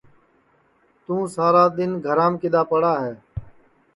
[1.03, 3.13] توں سارا دؔن گھرام کِدؔا پڑا ہے